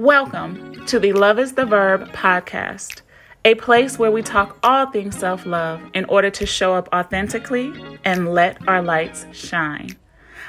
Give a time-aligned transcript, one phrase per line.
[0.00, 3.02] Welcome to the Love is the Verb podcast,
[3.44, 7.70] a place where we talk all things self love in order to show up authentically
[8.02, 9.90] and let our lights shine.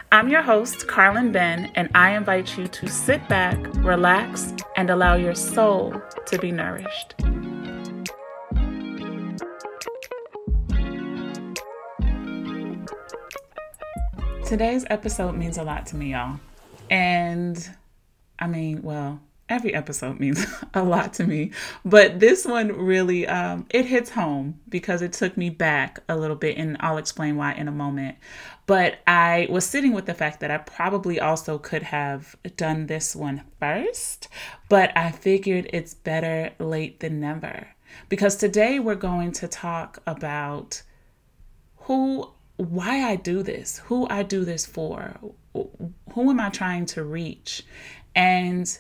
[0.10, 5.16] I'm your host, Carlin Ben, and I invite you to sit back, relax, and allow
[5.16, 7.16] your soul to be nourished.
[14.46, 16.40] Today's episode means a lot to me, y'all.
[16.90, 17.70] And
[18.40, 19.20] I mean, well,
[19.52, 21.52] every episode means a lot to me.
[21.86, 26.36] But this one really um, it hits home because it took me back a little
[26.36, 28.18] bit and i'll explain why in a moment.
[28.66, 33.16] But i was sitting with the fact that i probably also could have done this
[33.16, 34.28] one first
[34.70, 37.68] but i figured it's better late than never.
[38.08, 40.82] Because today we're going to talk about
[41.76, 45.16] who why i do this who i do this for
[45.54, 47.64] who am i trying to reach?
[48.16, 48.78] And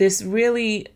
[0.00, 0.86] this really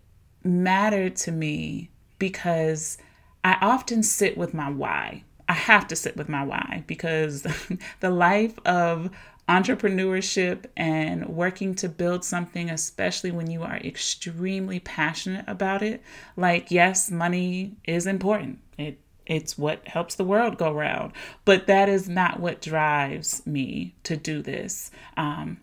[0.42, 2.96] mattered to me because
[3.44, 5.24] I often sit with my why.
[5.46, 7.42] I have to sit with my why because
[8.00, 9.10] the life of
[9.46, 16.02] entrepreneurship and working to build something, especially when you are extremely passionate about it,
[16.34, 18.60] like, yes, money is important.
[18.78, 21.12] It it's what helps the world go round,
[21.44, 24.90] but that is not what drives me to do this.
[25.16, 25.60] Um,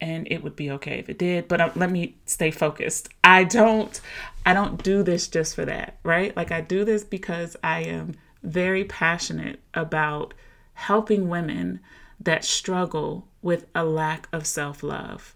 [0.00, 3.08] and it would be okay if it did but uh, let me stay focused.
[3.24, 4.00] I don't
[4.46, 6.36] i don't do this just for that right?
[6.36, 10.34] Like i do this because i am very passionate about
[10.74, 11.80] helping women
[12.20, 15.34] that struggle with a lack of self-love.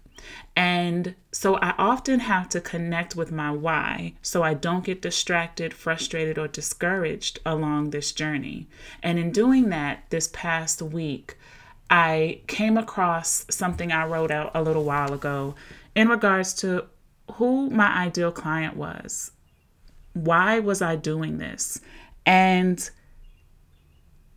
[0.55, 5.73] And so I often have to connect with my why so I don't get distracted,
[5.73, 8.67] frustrated, or discouraged along this journey.
[9.01, 11.37] And in doing that, this past week,
[11.89, 15.55] I came across something I wrote out a little while ago
[15.95, 16.85] in regards to
[17.33, 19.31] who my ideal client was.
[20.13, 21.81] Why was I doing this?
[22.25, 22.89] And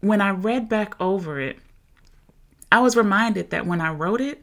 [0.00, 1.58] when I read back over it,
[2.70, 4.42] I was reminded that when I wrote it,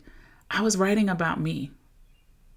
[0.49, 1.71] I was writing about me.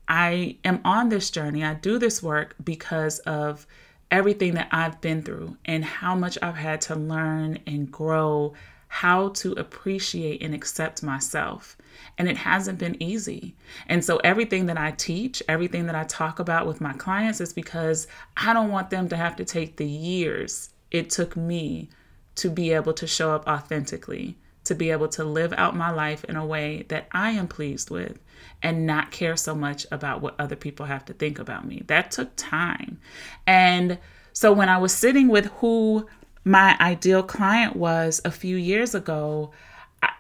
[0.09, 1.65] I am on this journey.
[1.65, 3.67] I do this work because of
[4.11, 8.55] everything that I've been through and how much I've had to learn and grow
[9.01, 11.77] how to appreciate and accept myself.
[12.17, 13.55] And it hasn't been easy.
[13.89, 17.53] And so, everything that I teach, everything that I talk about with my clients is
[17.53, 18.07] because
[18.39, 21.91] I don't want them to have to take the years it took me
[22.37, 26.25] to be able to show up authentically, to be able to live out my life
[26.25, 28.19] in a way that I am pleased with
[28.63, 31.83] and not care so much about what other people have to think about me.
[31.87, 32.99] That took time.
[33.47, 33.99] And
[34.33, 36.07] so, when I was sitting with who
[36.47, 39.51] my ideal client was a few years ago,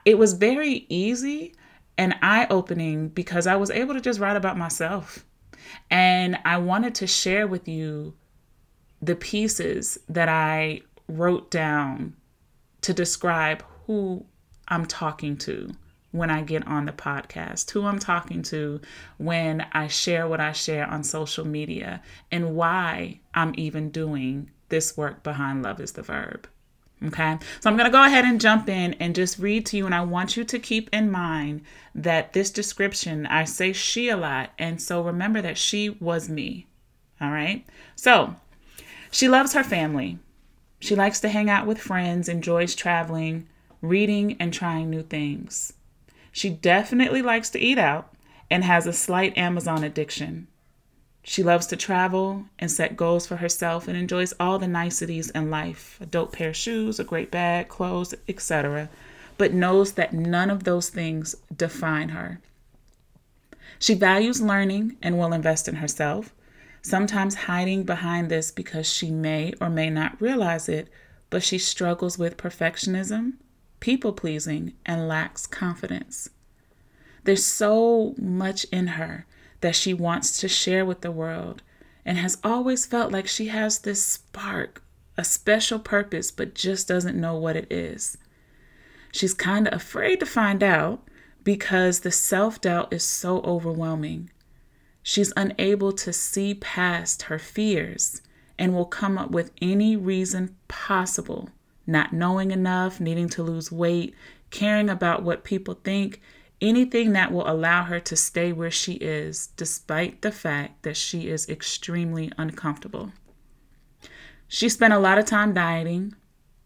[0.05, 1.55] it was very easy
[1.97, 5.25] and eye opening because I was able to just write about myself.
[5.89, 8.15] And I wanted to share with you
[9.01, 12.17] the pieces that I wrote down
[12.81, 14.27] to describe who
[14.67, 15.71] I'm talking to
[16.11, 18.81] when I get on the podcast, who I'm talking to
[19.19, 24.97] when I share what I share on social media, and why I'm even doing this
[24.97, 26.49] work behind love is the verb.
[27.05, 29.85] Okay, so I'm going to go ahead and jump in and just read to you.
[29.85, 31.61] And I want you to keep in mind
[31.95, 34.51] that this description, I say she a lot.
[34.59, 36.67] And so remember that she was me.
[37.21, 38.37] All right, so
[39.11, 40.19] she loves her family.
[40.81, 43.47] She likes to hang out with friends, enjoys traveling,
[43.81, 45.73] reading, and trying new things.
[46.33, 48.13] She definitely likes to eat out
[48.51, 50.49] and has a slight Amazon addiction.
[51.29, 55.51] She loves to travel and set goals for herself and enjoys all the niceties in
[55.51, 58.89] life a dope pair of shoes, a great bag, clothes, etc.
[59.37, 62.41] but knows that none of those things define her.
[63.81, 66.33] She values learning and will invest in herself,
[66.81, 70.89] sometimes hiding behind this because she may or may not realize it,
[71.29, 73.33] but she struggles with perfectionism,
[73.81, 76.31] people pleasing, and lacks confidence.
[77.25, 79.27] There's so much in her
[79.61, 81.63] that she wants to share with the world
[82.05, 84.83] and has always felt like she has this spark,
[85.17, 88.17] a special purpose, but just doesn't know what it is.
[89.13, 91.03] She's kind of afraid to find out
[91.43, 94.31] because the self doubt is so overwhelming.
[95.03, 98.23] She's unable to see past her fears
[98.59, 101.51] and will come up with any reason possible,
[101.87, 104.15] not knowing enough, needing to lose weight,
[104.51, 106.21] caring about what people think,
[106.61, 111.29] anything that will allow her to stay where she is, despite the fact that she
[111.29, 113.13] is extremely uncomfortable.
[114.49, 116.15] She spent a lot of time dieting,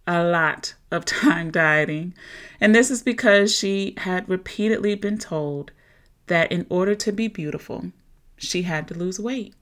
[0.07, 2.15] a lot of time dieting,
[2.61, 5.73] and this is because she had repeatedly been told
[6.27, 7.91] that in order to be beautiful,
[8.37, 9.55] she had to lose weight.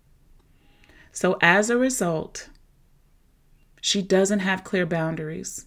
[1.13, 2.51] So, as a result,
[3.81, 5.67] she doesn't have clear boundaries,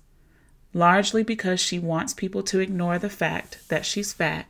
[0.73, 4.45] largely because she wants people to ignore the fact that she's fat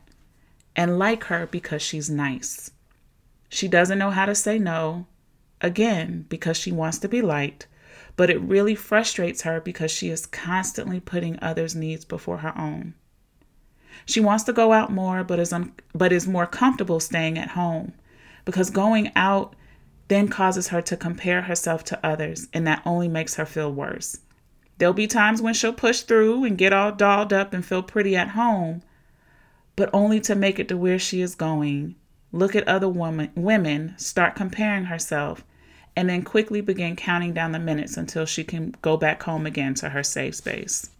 [0.74, 2.70] and like her because she's nice.
[3.48, 5.06] She doesn't know how to say no,
[5.60, 7.66] again, because she wants to be liked,
[8.16, 12.94] but it really frustrates her because she is constantly putting others' needs before her own.
[14.06, 17.50] She wants to go out more, but is un- but is more comfortable staying at
[17.50, 17.92] home
[18.44, 19.54] because going out
[20.08, 24.18] then causes her to compare herself to others, and that only makes her feel worse.
[24.78, 28.16] There'll be times when she'll push through and get all dolled up and feel pretty
[28.16, 28.82] at home,
[29.76, 31.94] but only to make it to where she is going.
[32.32, 35.44] Look at other woman, women, start comparing herself,
[35.94, 39.74] and then quickly begin counting down the minutes until she can go back home again
[39.74, 40.90] to her safe space.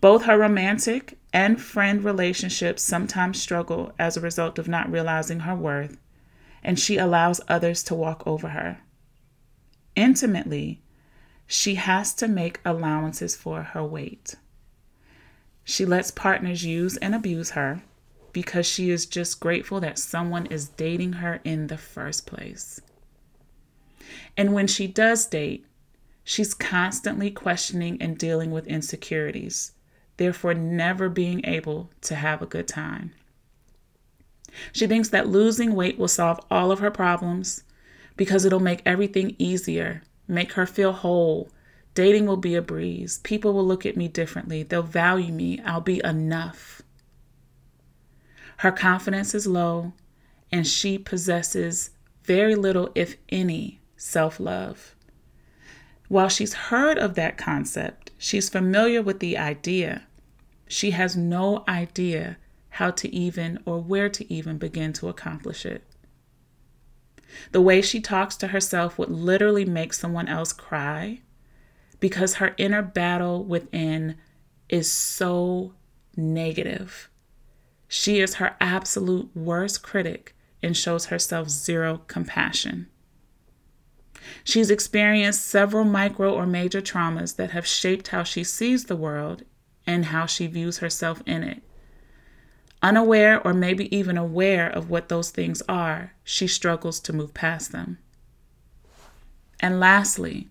[0.00, 5.54] Both her romantic and friend relationships sometimes struggle as a result of not realizing her
[5.54, 5.98] worth,
[6.62, 8.80] and she allows others to walk over her.
[9.96, 10.82] Intimately,
[11.46, 14.34] she has to make allowances for her weight.
[15.64, 17.82] She lets partners use and abuse her
[18.32, 22.80] because she is just grateful that someone is dating her in the first place.
[24.36, 25.64] And when she does date,
[26.22, 29.72] she's constantly questioning and dealing with insecurities
[30.16, 33.12] therefore never being able to have a good time.
[34.72, 37.64] She thinks that losing weight will solve all of her problems
[38.16, 41.48] because it'll make everything easier, make her feel whole.
[41.94, 43.18] Dating will be a breeze.
[43.22, 44.64] People will look at me differently.
[44.64, 45.60] They'll value me.
[45.64, 46.82] I'll be enough.
[48.58, 49.92] Her confidence is low,
[50.50, 51.90] and she possesses
[52.24, 54.94] very little, if any, self love.
[56.08, 60.06] While she's heard of that concept, she's familiar with the idea.
[60.66, 62.38] She has no idea
[62.70, 65.84] how to even or where to even begin to accomplish it.
[67.52, 71.20] The way she talks to herself would literally make someone else cry
[72.00, 74.16] because her inner battle within
[74.68, 75.74] is so
[76.16, 77.10] negative.
[77.88, 82.88] She is her absolute worst critic and shows herself zero compassion.
[84.42, 89.44] She's experienced several micro or major traumas that have shaped how she sees the world
[89.86, 91.62] and how she views herself in it.
[92.82, 97.72] Unaware or maybe even aware of what those things are, she struggles to move past
[97.72, 97.98] them.
[99.60, 100.48] And lastly,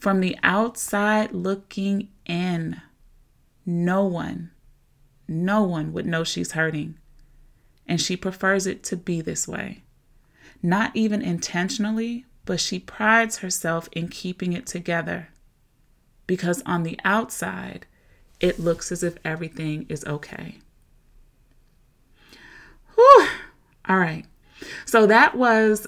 [0.00, 2.80] from the outside looking in,
[3.66, 4.50] no one,
[5.28, 6.96] no one would know she's hurting.
[7.86, 9.82] And she prefers it to be this way.
[10.62, 15.28] Not even intentionally, but she prides herself in keeping it together.
[16.26, 17.86] Because on the outside,
[18.40, 20.58] it looks as if everything is okay.
[22.94, 23.28] Whew.
[23.88, 24.24] All right.
[24.86, 25.86] So that was,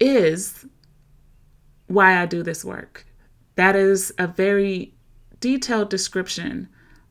[0.00, 0.66] is
[1.86, 3.06] why I do this work.
[3.56, 4.94] That is a very
[5.40, 6.68] detailed description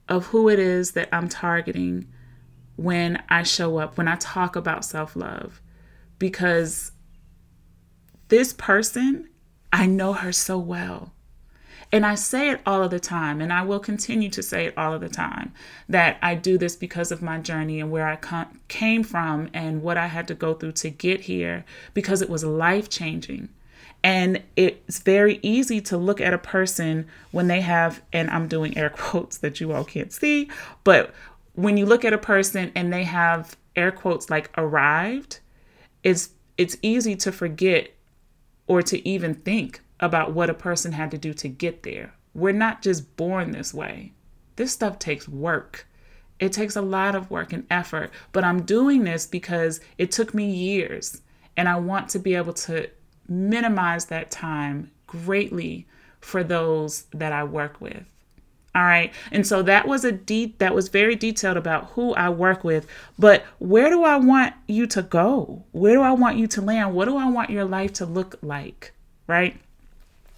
[0.10, 2.08] of who it is that I'm targeting
[2.76, 5.62] when I show up, when I talk about self love.
[6.20, 6.92] Because
[8.30, 9.30] this person,
[9.72, 11.14] I know her so well.
[11.92, 14.76] And I say it all of the time, and I will continue to say it
[14.76, 15.54] all of the time
[15.88, 19.96] that I do this because of my journey and where I came from and what
[19.96, 23.50] I had to go through to get here because it was life changing.
[24.04, 28.78] And it's very easy to look at a person when they have, and I'm doing
[28.78, 30.50] air quotes that you all can't see,
[30.84, 31.14] but
[31.56, 35.40] when you look at a person and they have air quotes like arrived,
[36.04, 37.92] it's it's easy to forget
[38.68, 42.14] or to even think about what a person had to do to get there.
[42.36, 44.14] We're not just born this way.
[44.56, 45.88] This stuff takes work.
[46.40, 50.34] It takes a lot of work and effort, but I'm doing this because it took
[50.34, 51.22] me years
[51.56, 52.90] and I want to be able to
[53.28, 55.88] minimize that time greatly
[56.22, 58.04] for those that I work with.
[58.76, 59.14] All right.
[59.32, 62.88] And so that was a deep that was very detailed about who I work with,
[63.20, 65.64] but where do I want you to go?
[65.74, 66.96] Where do I want you to land?
[66.96, 68.94] What do I want your life to look like?
[69.28, 69.60] Right?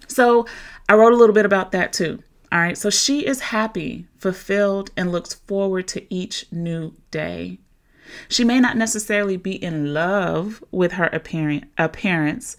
[0.06, 0.46] So
[0.88, 2.22] I wrote a little bit about that too.
[2.52, 2.76] All right.
[2.76, 7.58] So she is happy, fulfilled, and looks forward to each new day.
[8.28, 12.56] She may not necessarily be in love with her appearance,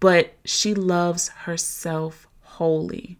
[0.00, 3.18] but she loves herself wholly.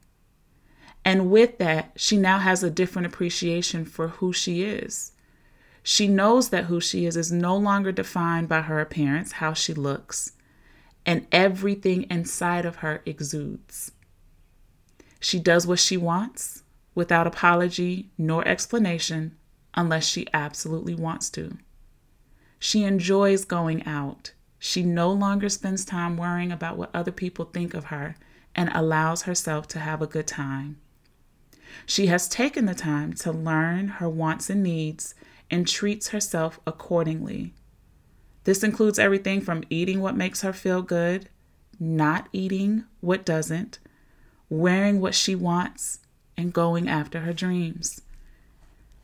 [1.04, 5.12] And with that, she now has a different appreciation for who she is.
[5.82, 9.72] She knows that who she is is no longer defined by her appearance, how she
[9.72, 10.32] looks,
[11.06, 13.92] and everything inside of her exudes.
[15.20, 16.62] She does what she wants
[16.94, 19.36] without apology nor explanation
[19.74, 21.56] unless she absolutely wants to.
[22.58, 24.32] She enjoys going out.
[24.58, 28.16] She no longer spends time worrying about what other people think of her
[28.54, 30.78] and allows herself to have a good time.
[31.86, 35.14] She has taken the time to learn her wants and needs
[35.50, 37.54] and treats herself accordingly.
[38.44, 41.28] This includes everything from eating what makes her feel good,
[41.78, 43.78] not eating what doesn't,
[44.48, 46.00] wearing what she wants,
[46.36, 48.00] and going after her dreams.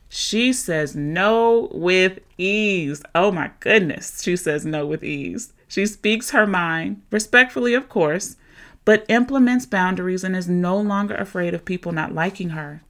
[0.09, 3.03] She says no with ease.
[3.13, 4.21] Oh my goodness.
[4.21, 5.53] She says no with ease.
[5.67, 8.37] She speaks her mind, respectfully, of course,
[8.85, 12.83] but implements boundaries and is no longer afraid of people not liking her.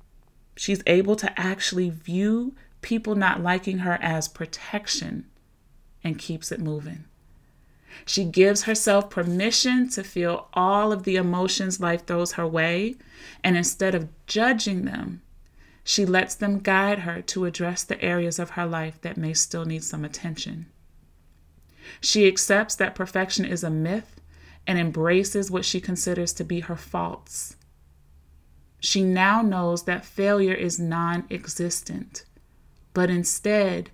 [0.57, 5.25] She's able to actually view people not liking her as protection
[6.03, 7.05] and keeps it moving.
[8.05, 12.95] She gives herself permission to feel all of the emotions life throws her way,
[13.43, 15.21] and instead of judging them,
[15.87, 19.65] she lets them guide her to address the areas of her life that may still
[19.65, 20.65] need some attention.
[22.01, 24.19] She accepts that perfection is a myth
[24.65, 27.55] and embraces what she considers to be her faults.
[28.79, 32.25] She now knows that failure is non existent,
[32.95, 33.91] but instead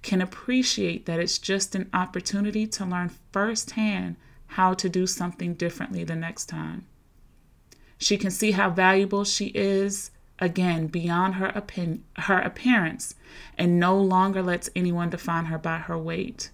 [0.00, 4.14] can appreciate that it's just an opportunity to learn firsthand
[4.46, 6.86] how to do something differently the next time.
[7.98, 10.11] She can see how valuable she is
[10.42, 13.14] again beyond her opinion, her appearance
[13.56, 16.50] and no longer lets anyone define her by her weight.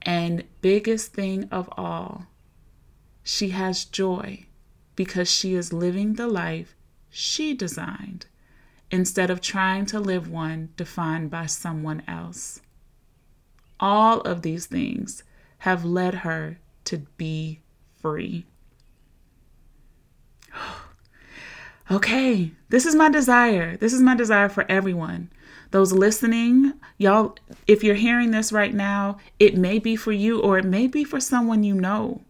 [0.00, 2.26] And biggest thing of all,
[3.22, 4.46] she has joy
[4.94, 6.74] because she is living the life
[7.10, 8.24] she designed
[8.90, 12.62] instead of trying to live one defined by someone else.
[13.78, 15.22] All of these things
[15.58, 17.60] have led her to be
[18.00, 18.46] free.
[21.90, 23.76] Okay, this is my desire.
[23.76, 25.30] This is my desire for everyone.
[25.70, 30.58] Those listening, y'all, if you're hearing this right now, it may be for you or
[30.58, 32.22] it may be for someone you know.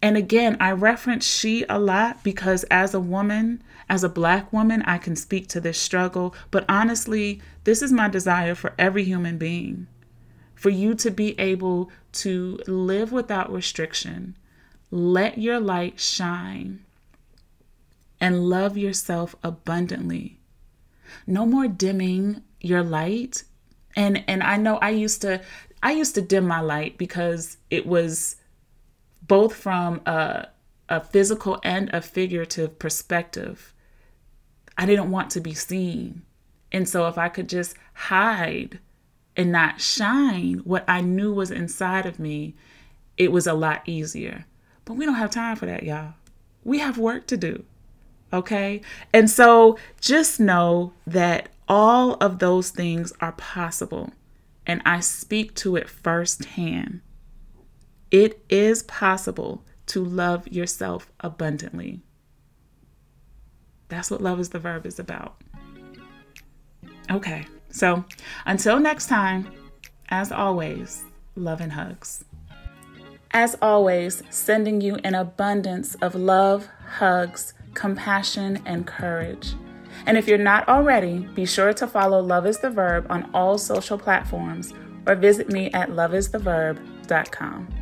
[0.00, 4.82] And again, I reference she a lot because as a woman, as a black woman,
[4.82, 6.34] I can speak to this struggle.
[6.50, 9.86] But honestly, this is my desire for every human being
[10.62, 14.36] for you to be able to live without restriction,
[14.92, 16.84] let your light shine,
[18.22, 20.38] and love yourself abundantly.
[21.26, 23.42] No more dimming your light.
[23.96, 25.42] And and I know I used to
[25.82, 28.36] I used to dim my light because it was
[29.26, 30.46] both from a,
[30.88, 33.74] a physical and a figurative perspective.
[34.78, 36.22] I didn't want to be seen.
[36.70, 38.78] And so if I could just hide
[39.36, 42.54] and not shine what I knew was inside of me,
[43.16, 44.46] it was a lot easier.
[44.84, 46.14] But we don't have time for that, y'all.
[46.64, 47.64] We have work to do.
[48.32, 48.80] Okay?
[49.12, 54.10] And so just know that all of those things are possible.
[54.66, 57.00] And I speak to it firsthand.
[58.10, 62.00] It is possible to love yourself abundantly.
[63.88, 65.36] That's what Love is the Verb is about.
[67.10, 68.04] Okay, so
[68.46, 69.50] until next time,
[70.08, 71.04] as always,
[71.36, 72.24] love and hugs.
[73.32, 79.54] As always, sending you an abundance of love, hugs, compassion, and courage.
[80.06, 83.58] And if you're not already, be sure to follow Love is the Verb on all
[83.58, 84.72] social platforms
[85.06, 87.81] or visit me at loveistheverb.com.